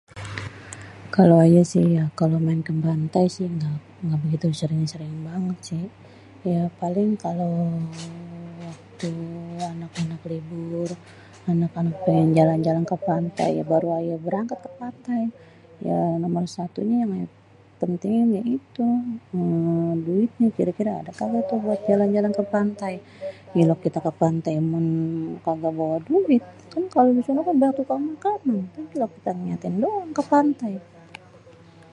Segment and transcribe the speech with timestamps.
[1.15, 3.69] Kalo ayé sih ya kalo amen ke pantai sih ya
[4.09, 5.85] ga begitu sering-sering banget sih.
[6.53, 7.47] ya paling kalo
[8.65, 9.09] waktu
[9.73, 10.89] anak-anak libur,
[11.53, 15.21] anak-anak pengen jalan-jalan ke pantai baru ayé berangkat ke pantai.
[15.87, 16.99] Ya nomer satunya
[17.81, 18.87] pentingin ya itu
[19.37, 19.43] ya
[20.05, 22.93] duitnyé kira-kira ada kaga buat jalan-jalan ke pantai
[23.61, 24.53] elok kite ke pantai
[25.45, 28.61] kaga bawa duit, kan kalo di sana kan banyak tukang makanan,
[28.95, 30.73] elok kita ngeliatin doang ke pantai.